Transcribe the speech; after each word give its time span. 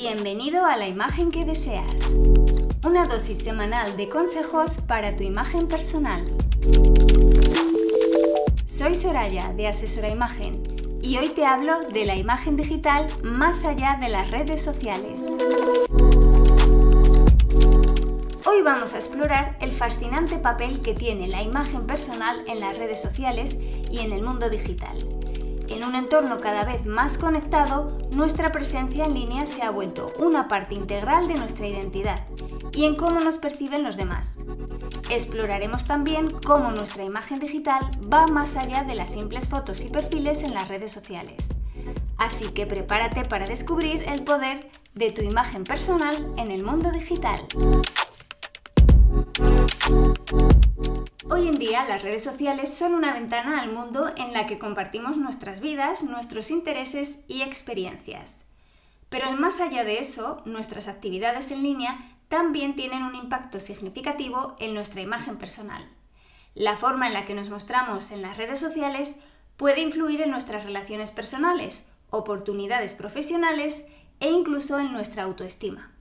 Bienvenido 0.00 0.64
a 0.64 0.76
la 0.76 0.86
imagen 0.86 1.32
que 1.32 1.44
deseas. 1.44 2.08
Una 2.84 3.06
dosis 3.06 3.38
semanal 3.38 3.96
de 3.96 4.08
consejos 4.08 4.78
para 4.86 5.16
tu 5.16 5.24
imagen 5.24 5.66
personal. 5.66 6.24
Soy 8.64 8.94
Soraya 8.94 9.52
de 9.54 9.66
Asesora 9.66 10.08
Imagen 10.08 10.62
y 11.02 11.16
hoy 11.16 11.30
te 11.30 11.44
hablo 11.44 11.80
de 11.92 12.04
la 12.06 12.14
imagen 12.14 12.56
digital 12.56 13.08
más 13.24 13.64
allá 13.64 13.98
de 14.00 14.08
las 14.08 14.30
redes 14.30 14.62
sociales. 14.62 15.20
Hoy 18.46 18.62
vamos 18.64 18.94
a 18.94 18.98
explorar 18.98 19.58
el 19.60 19.72
fascinante 19.72 20.38
papel 20.38 20.80
que 20.80 20.94
tiene 20.94 21.26
la 21.26 21.42
imagen 21.42 21.88
personal 21.88 22.44
en 22.46 22.60
las 22.60 22.78
redes 22.78 23.02
sociales 23.02 23.56
y 23.90 23.98
en 23.98 24.12
el 24.12 24.22
mundo 24.22 24.48
digital. 24.48 24.96
En 25.68 25.84
un 25.84 25.94
entorno 25.94 26.38
cada 26.38 26.64
vez 26.64 26.86
más 26.86 27.18
conectado, 27.18 27.98
nuestra 28.10 28.50
presencia 28.52 29.04
en 29.04 29.14
línea 29.14 29.46
se 29.46 29.62
ha 29.62 29.70
vuelto 29.70 30.12
una 30.18 30.48
parte 30.48 30.74
integral 30.74 31.28
de 31.28 31.34
nuestra 31.34 31.66
identidad 31.66 32.24
y 32.72 32.86
en 32.86 32.96
cómo 32.96 33.20
nos 33.20 33.36
perciben 33.36 33.82
los 33.82 33.96
demás. 33.96 34.38
Exploraremos 35.10 35.86
también 35.86 36.30
cómo 36.30 36.70
nuestra 36.70 37.04
imagen 37.04 37.38
digital 37.38 37.90
va 38.12 38.26
más 38.26 38.56
allá 38.56 38.82
de 38.82 38.94
las 38.94 39.12
simples 39.12 39.46
fotos 39.46 39.84
y 39.84 39.88
perfiles 39.88 40.42
en 40.42 40.54
las 40.54 40.68
redes 40.68 40.90
sociales. 40.90 41.48
Así 42.16 42.48
que 42.48 42.66
prepárate 42.66 43.24
para 43.24 43.46
descubrir 43.46 44.04
el 44.08 44.22
poder 44.22 44.70
de 44.94 45.12
tu 45.12 45.22
imagen 45.22 45.64
personal 45.64 46.32
en 46.36 46.50
el 46.50 46.64
mundo 46.64 46.90
digital. 46.90 47.46
Hoy 51.30 51.46
en 51.46 51.58
día 51.58 51.84
las 51.84 52.02
redes 52.02 52.24
sociales 52.24 52.72
son 52.72 52.94
una 52.94 53.12
ventana 53.12 53.60
al 53.60 53.70
mundo 53.70 54.10
en 54.16 54.32
la 54.32 54.46
que 54.46 54.58
compartimos 54.58 55.18
nuestras 55.18 55.60
vidas, 55.60 56.02
nuestros 56.02 56.50
intereses 56.50 57.18
y 57.28 57.42
experiencias. 57.42 58.46
Pero 59.10 59.30
más 59.32 59.60
allá 59.60 59.84
de 59.84 59.98
eso, 59.98 60.40
nuestras 60.46 60.88
actividades 60.88 61.50
en 61.50 61.62
línea 61.62 61.98
también 62.28 62.76
tienen 62.76 63.02
un 63.02 63.14
impacto 63.14 63.60
significativo 63.60 64.56
en 64.58 64.72
nuestra 64.72 65.02
imagen 65.02 65.36
personal. 65.36 65.86
La 66.54 66.78
forma 66.78 67.06
en 67.06 67.12
la 67.12 67.26
que 67.26 67.34
nos 67.34 67.50
mostramos 67.50 68.10
en 68.10 68.22
las 68.22 68.38
redes 68.38 68.58
sociales 68.58 69.16
puede 69.58 69.82
influir 69.82 70.22
en 70.22 70.30
nuestras 70.30 70.64
relaciones 70.64 71.10
personales, 71.10 71.86
oportunidades 72.08 72.94
profesionales 72.94 73.86
e 74.20 74.30
incluso 74.30 74.78
en 74.78 74.94
nuestra 74.94 75.24
autoestima. 75.24 75.92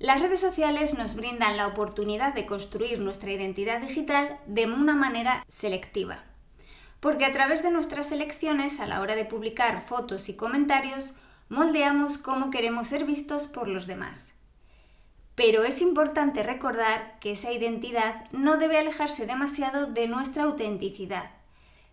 Las 0.00 0.20
redes 0.20 0.40
sociales 0.40 0.94
nos 0.98 1.14
brindan 1.14 1.56
la 1.56 1.68
oportunidad 1.68 2.34
de 2.34 2.46
construir 2.46 2.98
nuestra 2.98 3.30
identidad 3.30 3.80
digital 3.80 4.40
de 4.46 4.66
una 4.66 4.96
manera 4.96 5.44
selectiva, 5.46 6.24
porque 6.98 7.24
a 7.24 7.32
través 7.32 7.62
de 7.62 7.70
nuestras 7.70 8.10
elecciones 8.10 8.80
a 8.80 8.88
la 8.88 9.00
hora 9.00 9.14
de 9.14 9.24
publicar 9.24 9.84
fotos 9.86 10.28
y 10.28 10.34
comentarios 10.34 11.14
moldeamos 11.48 12.18
cómo 12.18 12.50
queremos 12.50 12.88
ser 12.88 13.04
vistos 13.04 13.46
por 13.46 13.68
los 13.68 13.86
demás. 13.86 14.34
Pero 15.36 15.62
es 15.62 15.80
importante 15.80 16.42
recordar 16.42 17.18
que 17.20 17.32
esa 17.32 17.52
identidad 17.52 18.28
no 18.32 18.56
debe 18.56 18.78
alejarse 18.78 19.26
demasiado 19.26 19.86
de 19.86 20.08
nuestra 20.08 20.42
autenticidad. 20.44 21.30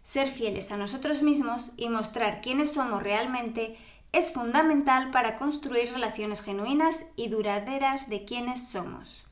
Ser 0.03 0.27
fieles 0.27 0.71
a 0.71 0.77
nosotros 0.77 1.21
mismos 1.21 1.69
y 1.77 1.89
mostrar 1.89 2.41
quiénes 2.41 2.71
somos 2.71 3.03
realmente 3.03 3.77
es 4.11 4.33
fundamental 4.33 5.11
para 5.11 5.37
construir 5.37 5.91
relaciones 5.91 6.41
genuinas 6.41 7.05
y 7.15 7.29
duraderas 7.29 8.09
de 8.09 8.25
quienes 8.25 8.67
somos. 8.67 9.25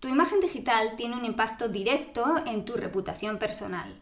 Tu 0.00 0.08
imagen 0.08 0.40
digital 0.40 0.96
tiene 0.96 1.16
un 1.16 1.24
impacto 1.24 1.68
directo 1.68 2.36
en 2.46 2.66
tu 2.66 2.74
reputación 2.74 3.38
personal, 3.38 3.98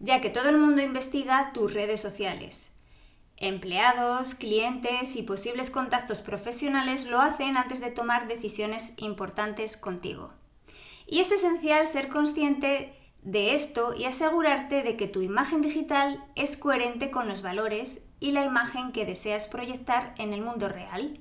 ya 0.00 0.20
que 0.20 0.30
todo 0.30 0.48
el 0.48 0.58
mundo 0.58 0.82
investiga 0.82 1.52
tus 1.52 1.72
redes 1.72 2.00
sociales. 2.00 2.72
Empleados, 3.36 4.34
clientes 4.34 5.14
y 5.14 5.22
posibles 5.22 5.70
contactos 5.70 6.20
profesionales 6.20 7.06
lo 7.06 7.20
hacen 7.20 7.56
antes 7.56 7.80
de 7.80 7.90
tomar 7.90 8.26
decisiones 8.26 8.94
importantes 8.96 9.76
contigo. 9.76 10.32
Y 11.06 11.20
es 11.20 11.30
esencial 11.30 11.86
ser 11.86 12.08
consciente 12.08 12.94
de 13.22 13.54
esto 13.54 13.94
y 13.94 14.04
asegurarte 14.04 14.82
de 14.82 14.96
que 14.96 15.08
tu 15.08 15.22
imagen 15.22 15.62
digital 15.62 16.24
es 16.34 16.56
coherente 16.56 17.10
con 17.10 17.28
los 17.28 17.42
valores 17.42 18.02
y 18.24 18.32
la 18.32 18.42
imagen 18.42 18.90
que 18.92 19.04
deseas 19.04 19.48
proyectar 19.48 20.14
en 20.16 20.32
el 20.32 20.40
mundo 20.40 20.70
real. 20.70 21.18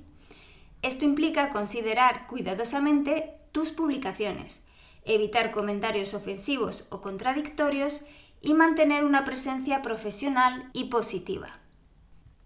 Esto 0.82 1.04
implica 1.04 1.50
considerar 1.50 2.28
cuidadosamente 2.28 3.34
tus 3.52 3.72
publicaciones, 3.72 4.66
evitar 5.04 5.52
comentarios 5.52 6.14
ofensivos 6.14 6.86
o 6.92 7.02
contradictorios 7.02 8.06
y 8.42 8.54
mantener 8.54 9.04
una 9.04 9.26
presencia 9.26 9.82
profesional 9.82 10.70
y 10.72 10.86
positiva. 10.86 11.60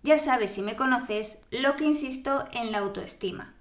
Ya 0.01 0.17
sabes, 0.17 0.53
si 0.53 0.63
me 0.63 0.75
conoces, 0.75 1.39
lo 1.51 1.75
que 1.75 1.85
insisto 1.85 2.47
en 2.51 2.71
la 2.71 2.79
autoestima. 2.79 3.53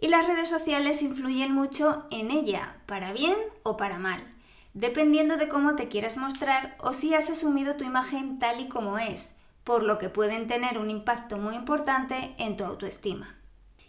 Y 0.00 0.08
las 0.08 0.26
redes 0.26 0.48
sociales 0.48 1.00
influyen 1.00 1.54
mucho 1.54 2.06
en 2.10 2.32
ella, 2.32 2.78
para 2.86 3.12
bien 3.12 3.36
o 3.62 3.76
para 3.76 4.00
mal, 4.00 4.26
dependiendo 4.74 5.36
de 5.36 5.46
cómo 5.46 5.76
te 5.76 5.86
quieras 5.86 6.16
mostrar 6.16 6.74
o 6.80 6.92
si 6.92 7.14
has 7.14 7.30
asumido 7.30 7.76
tu 7.76 7.84
imagen 7.84 8.40
tal 8.40 8.58
y 8.58 8.68
como 8.68 8.98
es, 8.98 9.36
por 9.64 9.82
lo 9.82 9.98
que 9.98 10.08
pueden 10.08 10.48
tener 10.48 10.78
un 10.78 10.90
impacto 10.90 11.38
muy 11.38 11.54
importante 11.54 12.34
en 12.38 12.56
tu 12.56 12.64
autoestima. 12.64 13.36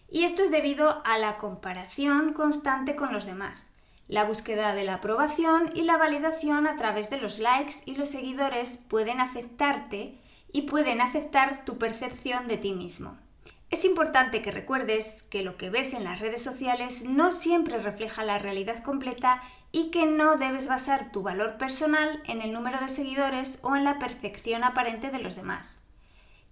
Y 0.10 0.24
esto 0.24 0.44
es 0.44 0.52
debido 0.52 1.02
a 1.06 1.18
la 1.18 1.38
comparación 1.38 2.34
constante 2.34 2.96
con 2.96 3.14
los 3.14 3.26
demás, 3.26 3.72
la 4.08 4.26
búsqueda 4.26 4.76
de 4.76 4.84
la 4.84 4.96
aprobación 4.96 5.72
y 5.74 5.84
la 5.84 5.96
validación 5.96 6.68
a 6.68 6.76
través 6.76 7.10
de 7.10 7.22
los 7.22 7.40
likes 7.40 7.76
y 7.86 7.96
los 7.96 8.10
seguidores 8.10 8.76
pueden 8.76 9.22
afectarte 9.22 10.20
y 10.52 10.64
pueden 10.64 11.00
afectar 11.00 11.64
tu 11.64 11.78
percepción 11.78 12.50
de 12.50 12.58
ti 12.58 12.74
mismo. 12.74 13.18
Es 13.70 13.86
importante 13.86 14.42
que 14.42 14.52
recuerdes 14.52 15.24
que 15.24 15.44
lo 15.44 15.56
que 15.56 15.70
ves 15.70 15.94
en 15.94 16.04
las 16.04 16.20
redes 16.20 16.42
sociales 16.42 17.06
no 17.06 17.32
siempre 17.32 17.78
refleja 17.78 18.26
la 18.26 18.38
realidad 18.38 18.84
completa 18.84 19.42
y 19.72 19.90
que 19.90 20.06
no 20.06 20.36
debes 20.36 20.68
basar 20.68 21.12
tu 21.12 21.24
valor 21.24 21.58
personal 21.58 22.22
en 22.26 22.42
el 22.42 22.52
número 22.52 22.80
de 22.80 22.90
seguidores 22.90 23.60
o 23.62 23.76
en 23.76 23.84
la 23.84 24.00
perfección 24.00 24.64
aparente 24.64 25.10
de 25.10 25.20
los 25.20 25.36
demás. 25.36 25.84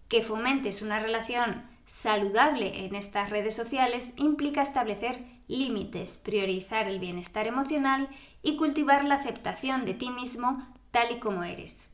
Que 0.07 0.21
fomentes 0.21 0.81
una 0.81 0.99
relación 0.99 1.63
saludable 1.85 2.85
en 2.85 2.95
estas 2.95 3.29
redes 3.29 3.55
sociales 3.55 4.13
implica 4.15 4.61
establecer 4.61 5.25
límites, 5.47 6.17
priorizar 6.17 6.87
el 6.87 6.99
bienestar 6.99 7.47
emocional 7.47 8.07
y 8.41 8.55
cultivar 8.55 9.03
la 9.03 9.15
aceptación 9.15 9.85
de 9.85 9.95
ti 9.95 10.09
mismo 10.09 10.65
tal 10.91 11.11
y 11.11 11.19
como 11.19 11.43
eres. 11.43 11.89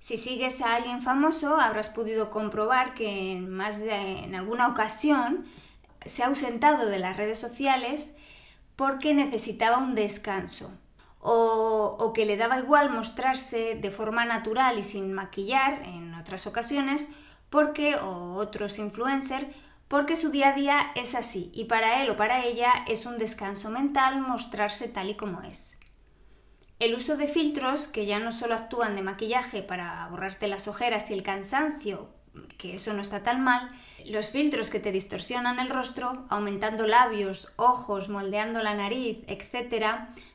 Si 0.00 0.16
sigues 0.16 0.62
a 0.62 0.74
alguien 0.74 1.02
famoso, 1.02 1.56
habrás 1.56 1.90
podido 1.90 2.30
comprobar 2.30 2.94
que 2.94 3.32
en 3.32 4.34
alguna 4.34 4.68
ocasión 4.68 5.44
se 6.06 6.22
ha 6.22 6.28
ausentado 6.28 6.86
de 6.86 6.98
las 6.98 7.18
redes 7.18 7.38
sociales 7.38 8.14
porque 8.80 9.12
necesitaba 9.12 9.76
un 9.76 9.94
descanso 9.94 10.72
o, 11.18 12.12
que 12.14 12.24
le 12.24 12.38
daba 12.38 12.60
igual 12.60 12.88
mostrarse 12.88 13.74
de 13.74 13.90
forma 13.90 14.24
natural 14.24 14.78
y 14.78 14.84
sin 14.84 15.12
maquillar 15.12 15.82
en 15.84 16.14
otras 16.14 16.46
ocasiones 16.46 17.06
porque 17.50 17.96
o 17.96 18.36
otros 18.36 18.78
influencers 18.78 19.48
porque 19.86 20.16
su 20.16 20.30
día 20.30 20.48
a 20.48 20.54
día 20.54 20.92
es 20.94 21.14
así 21.14 21.50
y 21.52 21.66
para 21.66 22.02
él 22.02 22.08
o 22.08 22.16
para 22.16 22.46
ella 22.46 22.72
es 22.88 23.04
un 23.04 23.18
descanso 23.18 23.68
mental 23.68 24.22
mostrarse 24.22 24.88
tal 24.88 25.10
y 25.10 25.14
como 25.14 25.42
es. 25.42 25.78
El 26.78 26.94
uso 26.94 27.18
de 27.18 27.28
filtros 27.28 27.86
que 27.86 28.06
ya 28.06 28.18
no 28.18 28.32
solo 28.32 28.54
actúan 28.54 28.96
de 28.96 29.02
maquillaje 29.02 29.62
para 29.62 30.08
borrarte 30.08 30.48
las 30.48 30.68
ojeras 30.68 31.10
y 31.10 31.12
el 31.12 31.22
cansancio, 31.22 32.08
que 32.60 32.74
eso 32.74 32.92
no 32.92 33.00
está 33.00 33.22
tan 33.22 33.42
mal, 33.42 33.70
los 34.04 34.30
filtros 34.30 34.68
que 34.70 34.80
te 34.80 34.92
distorsionan 34.92 35.58
el 35.58 35.70
rostro, 35.70 36.26
aumentando 36.28 36.86
labios, 36.86 37.50
ojos, 37.56 38.08
moldeando 38.08 38.62
la 38.62 38.74
nariz, 38.74 39.18
etc., 39.26 39.86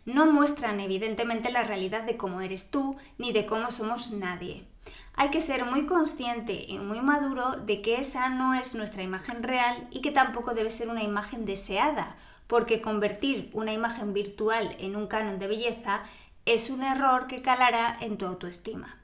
no 0.06 0.26
muestran 0.26 0.80
evidentemente 0.80 1.52
la 1.52 1.64
realidad 1.64 2.04
de 2.04 2.18
cómo 2.18 2.42
eres 2.42 2.72
tú 2.72 2.96
ni 3.18 3.32
de 3.32 3.46
cómo 3.46 3.70
somos 3.72 4.12
nadie. 4.12 4.66
Hay 5.14 5.30
que 5.30 5.40
ser 5.40 5.66
muy 5.66 5.86
consciente 5.86 6.66
y 6.68 6.78
muy 6.80 7.00
maduro 7.02 7.52
de 7.52 7.82
que 7.82 8.00
esa 8.02 8.30
no 8.30 8.54
es 8.54 8.76
nuestra 8.76 9.04
imagen 9.04 9.44
real 9.44 9.88
y 9.92 10.02
que 10.02 10.12
tampoco 10.12 10.54
debe 10.54 10.72
ser 10.72 10.90
una 10.90 11.04
imagen 11.04 11.46
deseada, 11.46 12.16
porque 12.48 12.82
convertir 12.82 13.50
una 13.54 13.72
imagen 13.72 14.14
virtual 14.14 14.76
en 14.80 14.96
un 14.96 15.08
canon 15.08 15.40
de 15.40 15.48
belleza 15.48 16.04
es 16.46 16.70
un 16.70 16.84
error 16.84 17.28
que 17.28 17.42
calará 17.42 17.98
en 18.02 18.18
tu 18.18 18.26
autoestima. 18.26 18.98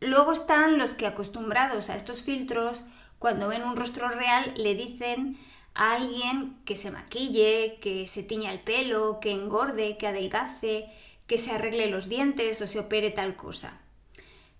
Luego 0.00 0.32
están 0.32 0.78
los 0.78 0.94
que 0.94 1.06
acostumbrados 1.06 1.90
a 1.90 1.96
estos 1.96 2.22
filtros, 2.22 2.84
cuando 3.18 3.48
ven 3.48 3.64
un 3.64 3.76
rostro 3.76 4.08
real, 4.08 4.54
le 4.56 4.74
dicen 4.74 5.38
a 5.74 5.92
alguien 5.92 6.56
que 6.64 6.74
se 6.74 6.90
maquille, 6.90 7.78
que 7.82 8.08
se 8.08 8.22
tiña 8.22 8.50
el 8.50 8.60
pelo, 8.60 9.20
que 9.20 9.32
engorde, 9.32 9.98
que 9.98 10.06
adelgace, 10.06 10.90
que 11.26 11.36
se 11.36 11.52
arregle 11.52 11.90
los 11.90 12.08
dientes 12.08 12.60
o 12.62 12.66
se 12.66 12.80
opere 12.80 13.10
tal 13.10 13.36
cosa. 13.36 13.78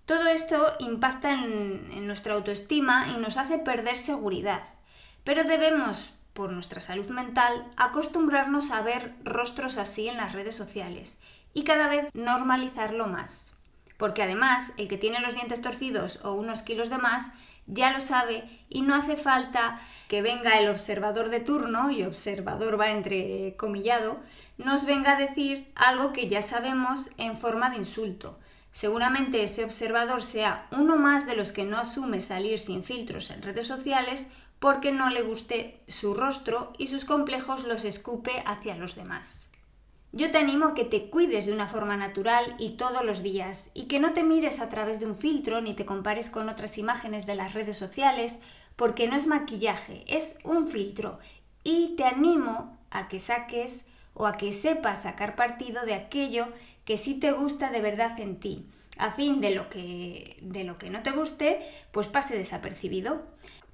Todo 0.05 0.27
esto 0.27 0.73
impacta 0.79 1.33
en, 1.33 1.91
en 1.91 2.05
nuestra 2.05 2.35
autoestima 2.35 3.13
y 3.15 3.19
nos 3.19 3.37
hace 3.37 3.57
perder 3.57 3.97
seguridad, 3.97 4.63
pero 5.23 5.43
debemos, 5.43 6.13
por 6.33 6.51
nuestra 6.51 6.81
salud 6.81 7.07
mental, 7.07 7.65
acostumbrarnos 7.77 8.71
a 8.71 8.83
ver 8.83 9.15
rostros 9.23 9.77
así 9.77 10.07
en 10.07 10.17
las 10.17 10.33
redes 10.33 10.55
sociales 10.55 11.17
y 11.53 11.63
cada 11.63 11.87
vez 11.87 12.09
normalizarlo 12.13 13.07
más. 13.07 13.53
Porque 14.01 14.23
además 14.23 14.73
el 14.77 14.87
que 14.87 14.97
tiene 14.97 15.19
los 15.19 15.35
dientes 15.35 15.61
torcidos 15.61 16.25
o 16.25 16.33
unos 16.33 16.63
kilos 16.63 16.89
de 16.89 16.97
más 16.97 17.29
ya 17.67 17.93
lo 17.93 17.99
sabe 17.99 18.43
y 18.67 18.81
no 18.81 18.95
hace 18.95 19.15
falta 19.15 19.79
que 20.07 20.23
venga 20.23 20.57
el 20.57 20.69
observador 20.69 21.29
de 21.29 21.39
turno, 21.39 21.91
y 21.91 22.01
observador 22.01 22.79
va 22.79 22.89
entre 22.89 23.55
comillado, 23.57 24.19
nos 24.57 24.85
venga 24.85 25.11
a 25.11 25.19
decir 25.19 25.71
algo 25.75 26.13
que 26.13 26.27
ya 26.27 26.41
sabemos 26.41 27.11
en 27.17 27.37
forma 27.37 27.69
de 27.69 27.77
insulto. 27.77 28.39
Seguramente 28.73 29.43
ese 29.43 29.63
observador 29.65 30.23
sea 30.23 30.65
uno 30.71 30.95
más 30.95 31.27
de 31.27 31.35
los 31.35 31.51
que 31.51 31.63
no 31.63 31.77
asume 31.77 32.21
salir 32.21 32.57
sin 32.59 32.83
filtros 32.83 33.29
en 33.29 33.43
redes 33.43 33.67
sociales 33.67 34.31
porque 34.57 34.91
no 34.91 35.11
le 35.11 35.21
guste 35.21 35.79
su 35.87 36.15
rostro 36.15 36.73
y 36.79 36.87
sus 36.87 37.05
complejos 37.05 37.65
los 37.67 37.85
escupe 37.85 38.41
hacia 38.47 38.75
los 38.75 38.95
demás. 38.95 39.50
Yo 40.13 40.29
te 40.29 40.39
animo 40.39 40.65
a 40.65 40.73
que 40.73 40.83
te 40.83 41.09
cuides 41.09 41.45
de 41.45 41.53
una 41.53 41.69
forma 41.69 41.95
natural 41.95 42.55
y 42.59 42.71
todos 42.71 43.05
los 43.05 43.23
días, 43.23 43.71
y 43.73 43.83
que 43.83 44.01
no 44.01 44.11
te 44.11 44.23
mires 44.23 44.59
a 44.59 44.67
través 44.67 44.99
de 44.99 45.05
un 45.05 45.15
filtro 45.15 45.61
ni 45.61 45.73
te 45.73 45.85
compares 45.85 46.29
con 46.29 46.49
otras 46.49 46.77
imágenes 46.77 47.25
de 47.25 47.35
las 47.35 47.53
redes 47.53 47.77
sociales, 47.77 48.37
porque 48.75 49.07
no 49.07 49.15
es 49.15 49.25
maquillaje, 49.25 50.03
es 50.07 50.37
un 50.43 50.67
filtro. 50.67 51.19
Y 51.63 51.95
te 51.95 52.03
animo 52.03 52.77
a 52.89 53.07
que 53.07 53.21
saques 53.21 53.85
o 54.13 54.27
a 54.27 54.35
que 54.35 54.51
sepas 54.51 55.03
sacar 55.03 55.37
partido 55.37 55.85
de 55.85 55.93
aquello 55.93 56.47
que 56.83 56.97
sí 56.97 57.13
te 57.13 57.31
gusta 57.31 57.69
de 57.69 57.79
verdad 57.79 58.19
en 58.19 58.37
ti, 58.37 58.65
a 58.97 59.11
fin 59.11 59.39
de 59.39 59.51
lo 59.51 59.69
que, 59.69 60.37
de 60.41 60.65
lo 60.65 60.77
que 60.77 60.89
no 60.89 61.03
te 61.03 61.11
guste, 61.11 61.65
pues 61.91 62.09
pase 62.09 62.37
desapercibido. 62.37 63.25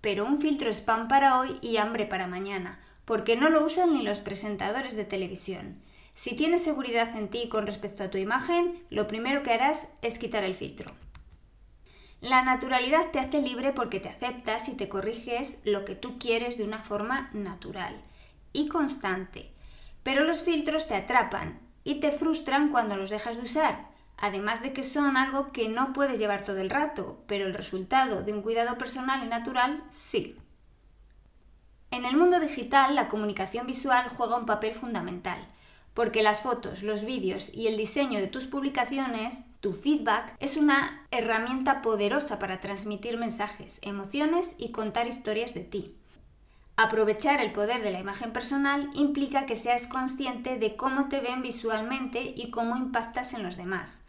Pero 0.01 0.23
un 0.23 0.39
filtro 0.39 0.69
es 0.69 0.81
pan 0.81 1.07
para 1.07 1.39
hoy 1.39 1.57
y 1.63 1.77
hambre 1.77 2.05
para 2.05 2.27
mañana, 2.27 2.79
porque 3.05 3.35
no 3.35 3.49
lo 3.49 3.65
usan 3.65 3.95
ni 3.95 4.03
los 4.03 4.19
presentadores 4.19 4.95
de 4.95 5.05
televisión. 5.05 5.81
Si 6.17 6.35
tienes 6.35 6.63
seguridad 6.63 7.15
en 7.15 7.29
ti 7.29 7.47
con 7.47 7.67
respecto 7.67 8.03
a 8.03 8.09
tu 8.09 8.17
imagen, 8.17 8.83
lo 8.89 9.07
primero 9.07 9.43
que 9.43 9.53
harás 9.53 9.87
es 10.01 10.17
quitar 10.17 10.43
el 10.43 10.55
filtro. 10.55 10.91
La 12.21 12.41
naturalidad 12.41 13.11
te 13.11 13.19
hace 13.19 13.39
libre 13.39 13.71
porque 13.71 13.99
te 13.99 14.09
aceptas 14.09 14.67
y 14.67 14.73
te 14.73 14.89
corriges 14.89 15.59
lo 15.63 15.85
que 15.85 15.95
tú 15.95 16.17
quieres 16.17 16.57
de 16.57 16.63
una 16.63 16.79
forma 16.79 17.29
natural 17.33 18.01
y 18.51 18.67
constante. 18.67 19.51
Pero 20.01 20.23
los 20.23 20.41
filtros 20.41 20.87
te 20.87 20.95
atrapan 20.95 21.59
y 21.83 21.99
te 21.99 22.11
frustran 22.11 22.71
cuando 22.71 22.97
los 22.97 23.11
dejas 23.11 23.37
de 23.37 23.43
usar, 23.43 23.87
además 24.17 24.63
de 24.63 24.73
que 24.73 24.83
son 24.83 25.17
algo 25.17 25.51
que 25.51 25.69
no 25.69 25.93
puedes 25.93 26.19
llevar 26.19 26.43
todo 26.43 26.57
el 26.57 26.71
rato, 26.71 27.23
pero 27.27 27.45
el 27.45 27.53
resultado 27.53 28.23
de 28.23 28.33
un 28.33 28.41
cuidado 28.41 28.79
personal 28.79 29.23
y 29.23 29.27
natural 29.27 29.83
sí. 29.91 30.35
En 31.91 32.05
el 32.05 32.17
mundo 32.17 32.39
digital, 32.39 32.95
la 32.95 33.07
comunicación 33.07 33.67
visual 33.67 34.09
juega 34.09 34.35
un 34.35 34.47
papel 34.47 34.73
fundamental 34.73 35.47
porque 35.97 36.21
las 36.21 36.41
fotos, 36.41 36.83
los 36.83 37.05
vídeos 37.05 37.51
y 37.55 37.65
el 37.65 37.75
diseño 37.75 38.19
de 38.19 38.27
tus 38.27 38.45
publicaciones, 38.45 39.45
tu 39.61 39.73
feedback, 39.73 40.35
es 40.39 40.55
una 40.55 41.07
herramienta 41.09 41.81
poderosa 41.81 42.37
para 42.37 42.61
transmitir 42.61 43.17
mensajes, 43.17 43.79
emociones 43.81 44.53
y 44.59 44.69
contar 44.69 45.07
historias 45.07 45.55
de 45.55 45.61
ti. 45.61 45.95
Aprovechar 46.75 47.41
el 47.41 47.51
poder 47.51 47.81
de 47.81 47.89
la 47.89 47.99
imagen 47.99 48.31
personal 48.31 48.91
implica 48.93 49.47
que 49.47 49.55
seas 49.55 49.87
consciente 49.87 50.59
de 50.59 50.75
cómo 50.75 51.09
te 51.09 51.19
ven 51.19 51.41
visualmente 51.41 52.31
y 52.37 52.51
cómo 52.51 52.77
impactas 52.77 53.33
en 53.33 53.41
los 53.41 53.57
demás. 53.57 54.01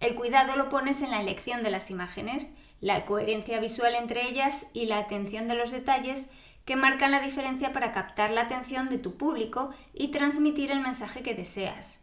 El 0.00 0.14
cuidado 0.16 0.54
lo 0.56 0.68
pones 0.68 1.00
en 1.00 1.12
la 1.12 1.22
elección 1.22 1.62
de 1.62 1.70
las 1.70 1.90
imágenes, 1.90 2.52
la 2.82 3.06
coherencia 3.06 3.58
visual 3.58 3.94
entre 3.94 4.28
ellas 4.28 4.66
y 4.74 4.84
la 4.84 4.98
atención 4.98 5.48
de 5.48 5.54
los 5.54 5.70
detalles 5.70 6.26
que 6.64 6.76
marcan 6.76 7.10
la 7.10 7.20
diferencia 7.20 7.72
para 7.72 7.92
captar 7.92 8.30
la 8.30 8.42
atención 8.42 8.88
de 8.88 8.98
tu 8.98 9.16
público 9.16 9.70
y 9.92 10.08
transmitir 10.08 10.70
el 10.70 10.80
mensaje 10.80 11.22
que 11.22 11.34
deseas. 11.34 11.98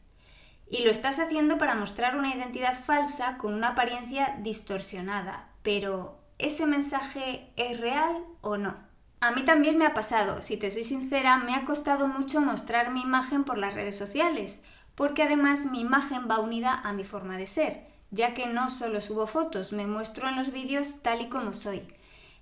Y 0.69 0.83
lo 0.83 0.91
estás 0.91 1.19
haciendo 1.19 1.57
para 1.57 1.75
mostrar 1.75 2.15
una 2.15 2.33
identidad 2.35 2.77
falsa 2.83 3.37
con 3.37 3.53
una 3.53 3.69
apariencia 3.69 4.37
distorsionada, 4.41 5.47
pero 5.63 6.19
¿ese 6.37 6.65
mensaje 6.65 7.51
es 7.55 7.79
real 7.79 8.23
o 8.41 8.57
no? 8.57 8.77
A 9.21 9.31
mí 9.31 9.43
también 9.43 9.77
me 9.77 9.85
ha 9.85 9.93
pasado, 9.93 10.41
si 10.41 10.55
te 10.55 10.71
soy 10.71 10.83
sincera, 10.83 11.37
me 11.37 11.53
ha 11.53 11.65
costado 11.65 12.07
mucho 12.07 12.39
mostrar 12.39 12.91
mi 12.91 13.01
imagen 13.01 13.43
por 13.43 13.57
las 13.57 13.73
redes 13.73 13.97
sociales, 13.97 14.63
porque 14.95 15.23
además 15.23 15.65
mi 15.65 15.81
imagen 15.81 16.29
va 16.29 16.39
unida 16.39 16.73
a 16.73 16.93
mi 16.93 17.03
forma 17.03 17.37
de 17.37 17.47
ser, 17.47 17.87
ya 18.11 18.33
que 18.33 18.47
no 18.47 18.69
solo 18.69 19.01
subo 19.01 19.27
fotos, 19.27 19.73
me 19.73 19.87
muestro 19.87 20.29
en 20.29 20.35
los 20.35 20.51
vídeos 20.51 21.01
tal 21.01 21.21
y 21.21 21.29
como 21.29 21.53
soy. 21.53 21.81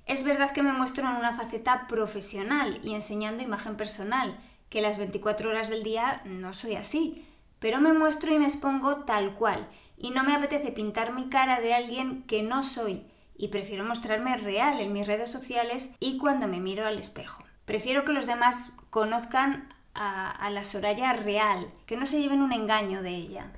Es 0.08 0.24
verdad 0.24 0.52
que 0.52 0.64
me 0.64 0.72
muestro 0.72 1.08
en 1.08 1.18
una 1.18 1.36
faceta 1.36 1.86
profesional 1.88 2.80
y 2.82 2.96
enseñando 2.96 3.44
imagen 3.44 3.76
personal, 3.76 4.40
que 4.70 4.82
las 4.82 4.98
24 4.98 5.50
horas 5.50 5.70
del 5.70 5.84
día 5.84 6.22
no 6.24 6.54
soy 6.54 6.76
así, 6.76 7.28
pero 7.60 7.82
me 7.82 7.92
muestro 7.92 8.34
y 8.34 8.40
me 8.40 8.46
expongo 8.46 9.04
tal 9.04 9.34
cual, 9.36 9.68
y 9.98 10.12
no 10.12 10.24
me 10.24 10.34
apetece 10.34 10.72
pintar 10.72 11.14
mi 11.14 11.28
cara 11.28 11.60
de 11.60 11.74
alguien 11.74 12.24
que 12.24 12.42
no 12.42 12.64
soy, 12.64 13.06
y 13.36 13.50
prefiero 13.50 13.84
mostrarme 13.84 14.38
real 14.38 14.80
en 14.80 14.94
mis 14.94 15.08
redes 15.08 15.30
sociales 15.30 15.92
y 16.00 16.18
cuando 16.18 16.48
me 16.48 16.62
miro 16.62 16.88
al 16.88 16.98
espejo. 16.98 17.44
Prefiero 17.66 18.06
que 18.06 18.14
los 18.14 18.26
demás 18.26 18.72
conozcan 18.90 19.68
a, 19.94 20.50
la 20.52 20.64
Soraya 20.64 21.14
real, 21.14 21.72
que 21.86 21.98
no 21.98 22.06
se 22.06 22.22
lleven 22.22 22.42
un 22.42 22.54
engaño 22.54 23.02
de 23.02 23.10
ella. 23.10 23.52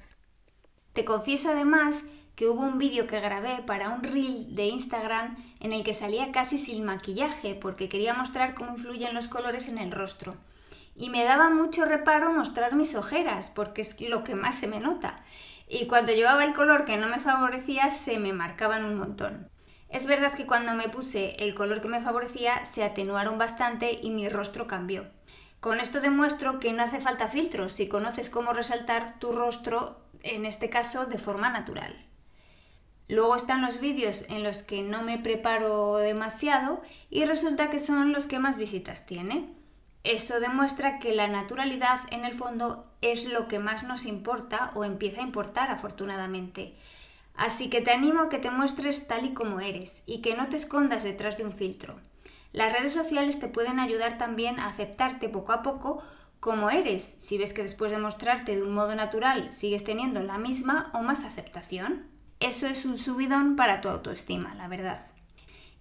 Te 0.93 1.05
confieso 1.05 1.51
además 1.51 2.05
que 2.39 2.47
hubo 2.47 2.61
un 2.61 2.77
vídeo 2.77 3.05
que 3.05 3.19
grabé 3.19 3.61
para 3.65 3.89
un 3.89 4.01
reel 4.01 4.55
de 4.55 4.67
Instagram 4.67 5.35
en 5.59 5.73
el 5.73 5.83
que 5.83 5.93
salía 5.93 6.31
casi 6.31 6.57
sin 6.57 6.85
maquillaje 6.85 7.53
porque 7.53 7.89
quería 7.89 8.13
mostrar 8.13 8.53
cómo 8.53 8.77
influyen 8.77 9.13
los 9.13 9.27
colores 9.27 9.67
en 9.67 9.77
el 9.77 9.91
rostro. 9.91 10.37
Y 10.95 11.09
me 11.09 11.25
daba 11.25 11.49
mucho 11.49 11.83
reparo 11.83 12.31
mostrar 12.31 12.75
mis 12.75 12.95
ojeras 12.95 13.51
porque 13.53 13.81
es 13.81 13.99
lo 13.99 14.23
que 14.23 14.35
más 14.35 14.57
se 14.57 14.69
me 14.69 14.79
nota. 14.79 15.21
Y 15.67 15.87
cuando 15.87 16.13
llevaba 16.13 16.45
el 16.45 16.53
color 16.53 16.85
que 16.85 16.95
no 16.95 17.09
me 17.09 17.19
favorecía 17.19 17.91
se 17.91 18.19
me 18.19 18.31
marcaban 18.31 18.85
un 18.85 18.97
montón. 18.97 19.49
Es 19.89 20.05
verdad 20.05 20.33
que 20.33 20.45
cuando 20.45 20.75
me 20.75 20.87
puse 20.87 21.35
el 21.39 21.53
color 21.55 21.81
que 21.81 21.89
me 21.89 21.99
favorecía 21.99 22.63
se 22.65 22.85
atenuaron 22.85 23.37
bastante 23.37 23.99
y 24.01 24.11
mi 24.11 24.29
rostro 24.29 24.65
cambió. 24.65 25.07
Con 25.59 25.81
esto 25.81 25.99
demuestro 25.99 26.61
que 26.61 26.71
no 26.71 26.83
hace 26.83 27.01
falta 27.01 27.27
filtros 27.27 27.73
si 27.73 27.89
conoces 27.89 28.29
cómo 28.29 28.53
resaltar 28.53 29.19
tu 29.19 29.33
rostro, 29.33 29.99
en 30.23 30.45
este 30.45 30.69
caso 30.69 31.05
de 31.05 31.17
forma 31.17 31.49
natural. 31.49 32.08
Luego 33.09 33.35
están 33.35 33.63
los 33.63 33.81
vídeos 33.81 34.23
en 34.29 34.43
los 34.43 34.61
que 34.61 34.83
no 34.83 35.01
me 35.01 35.17
preparo 35.17 35.97
demasiado 35.97 36.81
y 37.09 37.25
resulta 37.25 37.71
que 37.71 37.79
son 37.79 38.13
los 38.13 38.27
que 38.27 38.37
más 38.37 38.55
visitas 38.55 39.07
tiene. 39.07 39.49
Eso 40.03 40.39
demuestra 40.39 40.99
que 40.99 41.15
la 41.15 41.27
naturalidad 41.27 42.01
en 42.11 42.23
el 42.23 42.33
fondo 42.33 42.85
es 43.01 43.25
lo 43.25 43.47
que 43.47 43.57
más 43.57 43.83
nos 43.83 44.05
importa 44.05 44.71
o 44.75 44.83
empieza 44.83 45.21
a 45.21 45.25
importar 45.25 45.71
afortunadamente. 45.71 46.75
Así 47.33 47.71
que 47.71 47.81
te 47.81 47.91
animo 47.91 48.21
a 48.21 48.29
que 48.29 48.37
te 48.37 48.51
muestres 48.51 49.07
tal 49.07 49.25
y 49.25 49.33
como 49.33 49.59
eres 49.59 50.03
y 50.05 50.21
que 50.21 50.35
no 50.35 50.47
te 50.47 50.57
escondas 50.57 51.03
detrás 51.03 51.35
de 51.35 51.45
un 51.45 51.53
filtro. 51.53 51.99
Las 52.53 52.71
redes 52.71 52.93
sociales 52.93 53.39
te 53.39 53.47
pueden 53.47 53.79
ayudar 53.79 54.19
también 54.19 54.59
a 54.59 54.67
aceptarte 54.67 55.29
poco 55.29 55.51
a 55.51 55.63
poco 55.63 56.03
como 56.39 56.69
eres, 56.69 57.15
si 57.17 57.39
ves 57.39 57.53
que 57.53 57.63
después 57.63 57.91
de 57.91 57.97
mostrarte 57.97 58.55
de 58.55 58.61
un 58.61 58.73
modo 58.73 58.93
natural 58.93 59.51
sigues 59.51 59.83
teniendo 59.83 60.21
la 60.21 60.37
misma 60.37 60.91
o 60.93 61.01
más 61.01 61.23
aceptación. 61.23 62.18
Eso 62.39 62.67
es 62.67 62.85
un 62.85 62.97
subidón 62.97 63.57
para 63.57 63.81
tu 63.81 63.89
autoestima, 63.89 64.55
la 64.55 64.69
verdad. 64.69 65.05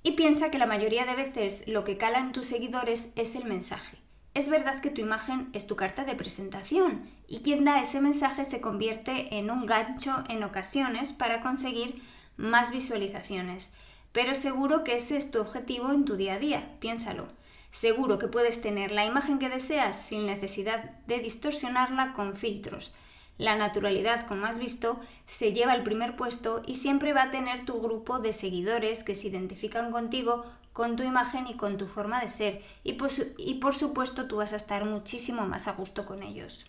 Y 0.02 0.12
piensa 0.12 0.50
que 0.50 0.58
la 0.58 0.66
mayoría 0.66 1.06
de 1.06 1.14
veces 1.14 1.62
lo 1.68 1.84
que 1.84 1.96
cala 1.98 2.18
en 2.18 2.32
tus 2.32 2.46
seguidores 2.46 3.12
es 3.14 3.36
el 3.36 3.44
mensaje. 3.44 3.98
Es 4.34 4.48
verdad 4.48 4.80
que 4.80 4.90
tu 4.90 5.00
imagen 5.00 5.50
es 5.52 5.68
tu 5.68 5.76
carta 5.76 6.04
de 6.04 6.16
presentación 6.16 7.08
y 7.28 7.42
quien 7.42 7.64
da 7.64 7.80
ese 7.80 8.00
mensaje 8.00 8.44
se 8.44 8.60
convierte 8.60 9.38
en 9.38 9.52
un 9.52 9.66
gancho 9.66 10.24
en 10.28 10.42
ocasiones 10.42 11.12
para 11.12 11.42
conseguir 11.42 12.02
más 12.36 12.72
visualizaciones. 12.72 13.72
Pero 14.10 14.34
seguro 14.34 14.82
que 14.82 14.96
ese 14.96 15.16
es 15.16 15.30
tu 15.30 15.40
objetivo 15.40 15.92
en 15.92 16.04
tu 16.04 16.16
día 16.16 16.34
a 16.34 16.38
día, 16.40 16.76
piénsalo. 16.80 17.28
Seguro 17.70 18.18
que 18.18 18.26
puedes 18.26 18.60
tener 18.60 18.90
la 18.90 19.06
imagen 19.06 19.38
que 19.38 19.48
deseas 19.48 19.94
sin 19.94 20.26
necesidad 20.26 20.90
de 21.06 21.20
distorsionarla 21.20 22.14
con 22.14 22.34
filtros 22.34 22.92
la 23.38 23.54
naturalidad, 23.54 24.26
como 24.26 24.46
has 24.46 24.58
visto, 24.58 25.00
se 25.26 25.52
lleva 25.52 25.74
el 25.74 25.84
primer 25.84 26.16
puesto 26.16 26.62
y 26.66 26.74
siempre 26.74 27.12
va 27.12 27.22
a 27.22 27.30
tener 27.30 27.64
tu 27.64 27.80
grupo 27.80 28.18
de 28.18 28.32
seguidores 28.32 29.04
que 29.04 29.14
se 29.14 29.28
identifican 29.28 29.92
contigo, 29.92 30.44
con 30.72 30.96
tu 30.96 31.04
imagen 31.04 31.46
y 31.46 31.54
con 31.54 31.78
tu 31.78 31.86
forma 31.86 32.20
de 32.20 32.28
ser. 32.28 32.62
Y 32.82 32.94
por, 32.94 33.10
y 33.38 33.54
por 33.54 33.74
supuesto 33.74 34.26
tú 34.26 34.36
vas 34.36 34.52
a 34.52 34.56
estar 34.56 34.84
muchísimo 34.84 35.46
más 35.46 35.68
a 35.68 35.72
gusto 35.72 36.04
con 36.04 36.24
ellos. 36.24 36.66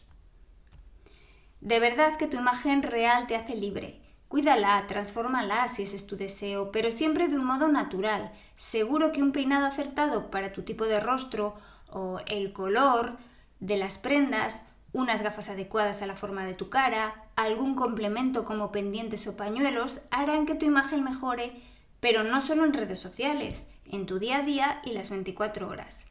De 1.61 1.79
verdad 1.79 2.17
que 2.17 2.27
tu 2.27 2.37
imagen 2.37 2.83
real 2.83 3.25
te 3.27 3.35
hace 3.35 3.55
libre. 3.55 3.99
Cuídala, 4.27 4.85
transfórmala 4.87 5.67
si 5.69 5.83
ese 5.83 5.95
es 5.95 6.05
tu 6.05 6.15
deseo, 6.15 6.71
pero 6.71 6.91
siempre 6.91 7.27
de 7.27 7.35
un 7.35 7.45
modo 7.45 7.67
natural. 7.67 8.31
Seguro 8.55 9.11
que 9.11 9.23
un 9.23 9.31
peinado 9.31 9.65
acertado 9.65 10.29
para 10.29 10.53
tu 10.53 10.61
tipo 10.61 10.85
de 10.85 10.99
rostro 10.99 11.55
o 11.89 12.19
el 12.27 12.53
color 12.53 13.17
de 13.59 13.77
las 13.77 13.97
prendas 13.97 14.63
unas 14.91 15.21
gafas 15.21 15.49
adecuadas 15.49 16.01
a 16.01 16.07
la 16.07 16.15
forma 16.15 16.45
de 16.45 16.53
tu 16.53 16.69
cara, 16.69 17.25
algún 17.35 17.75
complemento 17.75 18.45
como 18.45 18.71
pendientes 18.71 19.27
o 19.27 19.37
pañuelos 19.37 20.01
harán 20.11 20.45
que 20.45 20.55
tu 20.55 20.65
imagen 20.65 21.03
mejore, 21.03 21.61
pero 21.99 22.23
no 22.23 22.41
solo 22.41 22.65
en 22.65 22.73
redes 22.73 22.99
sociales, 22.99 23.67
en 23.85 24.05
tu 24.05 24.19
día 24.19 24.37
a 24.37 24.41
día 24.41 24.81
y 24.83 24.93
las 24.93 25.09
24 25.09 25.67
horas. 25.67 26.05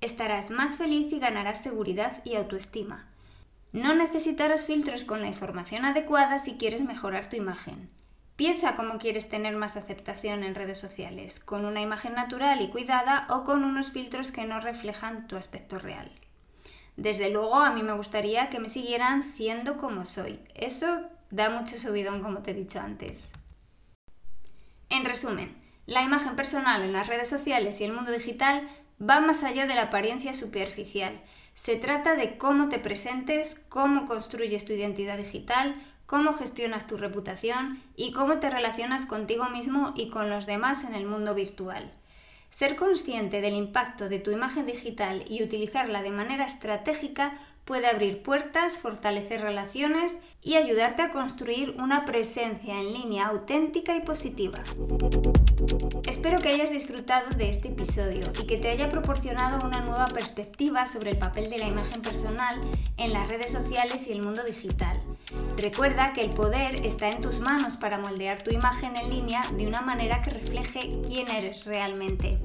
Estarás 0.00 0.50
más 0.50 0.76
feliz 0.76 1.12
y 1.12 1.18
ganarás 1.18 1.62
seguridad 1.62 2.22
y 2.24 2.34
autoestima. 2.34 3.08
No 3.72 3.94
necesitarás 3.94 4.66
filtros 4.66 5.04
con 5.04 5.20
la 5.20 5.28
información 5.28 5.84
adecuada 5.84 6.38
si 6.38 6.56
quieres 6.56 6.82
mejorar 6.82 7.28
tu 7.28 7.36
imagen. 7.36 7.90
Piensa 8.36 8.74
cómo 8.74 8.98
quieres 8.98 9.28
tener 9.28 9.56
más 9.56 9.76
aceptación 9.76 10.42
en 10.42 10.54
redes 10.54 10.78
sociales, 10.78 11.40
con 11.40 11.64
una 11.64 11.80
imagen 11.80 12.14
natural 12.14 12.60
y 12.60 12.68
cuidada 12.68 13.26
o 13.30 13.44
con 13.44 13.64
unos 13.64 13.92
filtros 13.92 14.32
que 14.32 14.44
no 14.44 14.60
reflejan 14.60 15.26
tu 15.28 15.36
aspecto 15.36 15.78
real. 15.78 16.10
Desde 16.96 17.30
luego, 17.30 17.56
a 17.56 17.72
mí 17.72 17.82
me 17.82 17.92
gustaría 17.92 18.50
que 18.50 18.60
me 18.60 18.68
siguieran 18.68 19.22
siendo 19.22 19.76
como 19.76 20.04
soy. 20.04 20.40
Eso 20.54 21.02
da 21.30 21.50
mucho 21.50 21.76
subidón, 21.76 22.22
como 22.22 22.42
te 22.42 22.52
he 22.52 22.54
dicho 22.54 22.80
antes. 22.80 23.32
En 24.90 25.04
resumen, 25.04 25.56
la 25.86 26.02
imagen 26.02 26.36
personal 26.36 26.82
en 26.82 26.92
las 26.92 27.08
redes 27.08 27.28
sociales 27.28 27.80
y 27.80 27.84
el 27.84 27.92
mundo 27.92 28.12
digital 28.12 28.64
va 29.00 29.20
más 29.20 29.42
allá 29.42 29.66
de 29.66 29.74
la 29.74 29.82
apariencia 29.82 30.34
superficial. 30.34 31.20
Se 31.54 31.76
trata 31.76 32.14
de 32.14 32.38
cómo 32.38 32.68
te 32.68 32.78
presentes, 32.78 33.60
cómo 33.68 34.06
construyes 34.06 34.64
tu 34.64 34.72
identidad 34.72 35.18
digital, 35.18 35.74
cómo 36.06 36.32
gestionas 36.32 36.86
tu 36.86 36.96
reputación 36.96 37.82
y 37.96 38.12
cómo 38.12 38.38
te 38.38 38.50
relacionas 38.50 39.06
contigo 39.06 39.48
mismo 39.50 39.92
y 39.96 40.10
con 40.10 40.30
los 40.30 40.46
demás 40.46 40.84
en 40.84 40.94
el 40.94 41.06
mundo 41.06 41.34
virtual. 41.34 41.92
Ser 42.54 42.76
consciente 42.76 43.40
del 43.40 43.54
impacto 43.54 44.08
de 44.08 44.20
tu 44.20 44.30
imagen 44.30 44.64
digital 44.64 45.24
y 45.28 45.42
utilizarla 45.42 46.02
de 46.02 46.10
manera 46.10 46.44
estratégica 46.44 47.36
puede 47.64 47.88
abrir 47.88 48.22
puertas, 48.22 48.78
fortalecer 48.78 49.40
relaciones 49.40 50.18
y 50.40 50.54
ayudarte 50.54 51.02
a 51.02 51.10
construir 51.10 51.74
una 51.80 52.04
presencia 52.04 52.78
en 52.78 52.92
línea 52.92 53.26
auténtica 53.26 53.96
y 53.96 54.02
positiva. 54.02 54.62
Espero 56.06 56.38
que 56.38 56.50
hayas 56.50 56.70
disfrutado 56.70 57.30
de 57.30 57.50
este 57.50 57.70
episodio 57.70 58.30
y 58.40 58.46
que 58.46 58.58
te 58.58 58.68
haya 58.68 58.88
proporcionado 58.88 59.66
una 59.66 59.80
nueva 59.80 60.06
perspectiva 60.06 60.86
sobre 60.86 61.10
el 61.10 61.18
papel 61.18 61.50
de 61.50 61.58
la 61.58 61.66
imagen 61.66 62.02
personal 62.02 62.60
en 62.96 63.12
las 63.12 63.28
redes 63.28 63.50
sociales 63.50 64.06
y 64.06 64.12
el 64.12 64.22
mundo 64.22 64.44
digital. 64.44 65.02
Recuerda 65.56 66.12
que 66.12 66.22
el 66.22 66.30
poder 66.30 66.84
está 66.84 67.08
en 67.10 67.20
tus 67.20 67.38
manos 67.38 67.76
para 67.76 67.98
moldear 67.98 68.42
tu 68.42 68.50
imagen 68.50 68.96
en 68.96 69.10
línea 69.10 69.42
de 69.56 69.66
una 69.66 69.82
manera 69.82 70.22
que 70.22 70.30
refleje 70.30 71.00
quién 71.06 71.28
eres 71.30 71.64
realmente. 71.64 72.38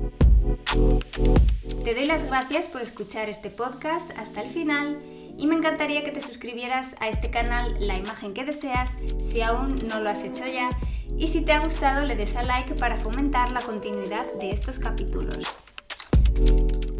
Te 1.83 1.95
doy 1.95 2.05
las 2.05 2.23
gracias 2.25 2.67
por 2.67 2.81
escuchar 2.81 3.29
este 3.29 3.49
podcast 3.49 4.11
hasta 4.17 4.41
el 4.41 4.49
final 4.49 4.99
y 5.37 5.47
me 5.47 5.55
encantaría 5.55 6.03
que 6.03 6.11
te 6.11 6.21
suscribieras 6.21 6.95
a 6.99 7.07
este 7.07 7.29
canal 7.29 7.75
La 7.79 7.97
imagen 7.97 8.33
que 8.33 8.43
deseas 8.43 8.97
si 9.23 9.41
aún 9.41 9.87
no 9.87 9.99
lo 10.01 10.09
has 10.09 10.23
hecho 10.23 10.45
ya 10.45 10.69
y 11.17 11.27
si 11.27 11.41
te 11.41 11.53
ha 11.53 11.59
gustado 11.59 12.05
le 12.05 12.15
des 12.15 12.35
a 12.35 12.43
like 12.43 12.75
para 12.75 12.97
fomentar 12.97 13.51
la 13.51 13.61
continuidad 13.61 14.25
de 14.33 14.51
estos 14.51 14.79
capítulos. 14.79 15.45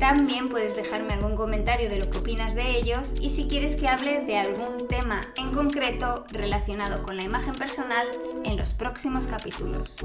También 0.09 0.49
puedes 0.49 0.75
dejarme 0.75 1.13
algún 1.13 1.35
comentario 1.35 1.87
de 1.87 1.99
lo 1.99 2.09
que 2.09 2.17
opinas 2.17 2.55
de 2.55 2.79
ellos 2.79 3.13
y 3.21 3.29
si 3.29 3.47
quieres 3.47 3.75
que 3.75 3.87
hable 3.87 4.21
de 4.21 4.39
algún 4.39 4.87
tema 4.87 5.21
en 5.37 5.51
concreto 5.51 6.25
relacionado 6.31 7.03
con 7.03 7.15
la 7.15 7.23
imagen 7.23 7.53
personal 7.53 8.07
en 8.43 8.57
los 8.57 8.73
próximos 8.73 9.27
capítulos. 9.27 9.97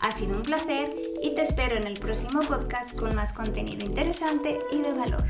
Ha 0.00 0.10
sido 0.10 0.34
un 0.34 0.42
placer 0.42 0.92
y 1.22 1.36
te 1.36 1.42
espero 1.42 1.76
en 1.76 1.86
el 1.86 2.00
próximo 2.00 2.40
podcast 2.40 2.98
con 2.98 3.14
más 3.14 3.32
contenido 3.32 3.86
interesante 3.86 4.58
y 4.72 4.80
de 4.80 4.92
valor. 4.94 5.22